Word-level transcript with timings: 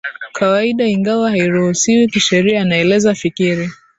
kawaida 0.33 0.85
ingawa 0.87 1.29
hairuhusiwi 1.31 2.07
kisheria 2.07 2.61
anaeleza 2.61 3.15
Fikiri 3.15 3.69